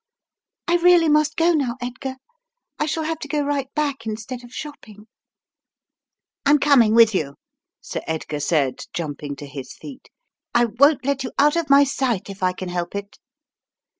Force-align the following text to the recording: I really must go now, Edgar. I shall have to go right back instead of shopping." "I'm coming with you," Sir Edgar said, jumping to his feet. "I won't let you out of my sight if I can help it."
I 0.67 0.77
really 0.77 1.09
must 1.09 1.35
go 1.35 1.53
now, 1.53 1.77
Edgar. 1.79 2.15
I 2.79 2.87
shall 2.87 3.03
have 3.03 3.19
to 3.19 3.27
go 3.27 3.43
right 3.43 3.71
back 3.75 4.07
instead 4.07 4.43
of 4.43 4.51
shopping." 4.51 5.05
"I'm 6.43 6.57
coming 6.57 6.95
with 6.95 7.13
you," 7.13 7.35
Sir 7.81 8.01
Edgar 8.07 8.39
said, 8.39 8.85
jumping 8.93 9.35
to 9.35 9.45
his 9.45 9.73
feet. 9.75 10.09
"I 10.55 10.65
won't 10.65 11.05
let 11.05 11.23
you 11.23 11.31
out 11.37 11.55
of 11.55 11.69
my 11.69 11.83
sight 11.83 12.31
if 12.31 12.41
I 12.41 12.51
can 12.51 12.69
help 12.69 12.95
it." 12.95 13.19